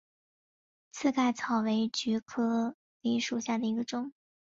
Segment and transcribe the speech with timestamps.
[0.91, 4.11] 刺盖草为菊科蓟属下的一个种。